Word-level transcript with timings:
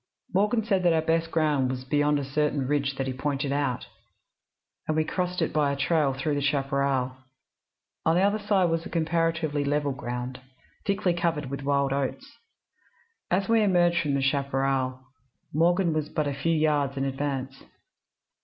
Morgan 0.33 0.63
said 0.65 0.81
that 0.81 0.93
our 0.93 1.01
best 1.03 1.29
ground 1.29 1.69
was 1.69 1.83
beyond 1.83 2.17
a 2.17 2.25
certain 2.25 2.67
ridge 2.67 2.95
that 2.95 3.05
he 3.05 3.13
pointed 3.13 3.51
out, 3.53 3.85
and 4.87 4.97
we 4.97 5.03
crossed 5.05 5.43
it 5.43 5.53
by 5.53 5.71
a 5.71 5.75
trail 5.75 6.11
through 6.11 6.33
the 6.33 6.41
chaparral. 6.41 7.17
On 8.03 8.15
the 8.15 8.23
other 8.23 8.39
side 8.39 8.71
was 8.71 8.83
comparatively 8.87 9.63
level 9.63 9.91
ground, 9.91 10.41
thickly 10.87 11.13
covered 11.13 11.51
with 11.51 11.61
wild 11.61 11.93
oats. 11.93 12.39
As 13.29 13.47
we 13.47 13.61
emerged 13.61 14.01
from 14.01 14.15
the 14.15 14.23
chaparral, 14.23 15.01
Morgan 15.53 15.93
was 15.93 16.09
but 16.09 16.25
a 16.27 16.33
few 16.33 16.51
yards 16.53 16.97
in 16.97 17.05
advance. 17.05 17.63